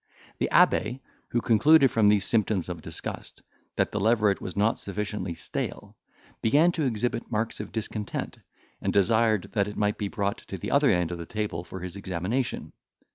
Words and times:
The 0.39 0.49
abbe, 0.49 0.99
who 1.29 1.41
concluded, 1.41 1.89
from 1.91 2.07
these 2.07 2.25
symptoms 2.25 2.69
of 2.69 2.81
disgust, 2.81 3.43
that 3.75 3.91
the 3.91 3.99
leveret 3.99 4.41
was 4.41 4.57
not 4.57 4.79
sufficiently 4.79 5.35
stale, 5.35 5.95
began 6.41 6.71
to 6.71 6.85
exhibit 6.85 7.29
marks 7.31 7.59
of 7.59 7.71
discontent, 7.71 8.39
and 8.81 8.91
desired 8.91 9.51
that 9.51 9.67
it 9.67 9.77
might 9.77 9.99
be 9.99 10.07
brought 10.07 10.39
to 10.47 10.57
the 10.57 10.71
other 10.71 10.89
end 10.89 11.11
of 11.11 11.19
the 11.19 11.27
table 11.27 11.63
for 11.63 11.81
his 11.81 11.95
examination. 11.97 12.73